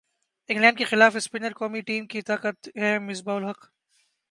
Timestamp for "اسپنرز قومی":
1.15-1.81